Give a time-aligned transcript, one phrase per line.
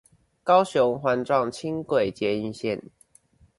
[0.43, 2.89] 高雄環狀輕軌捷運線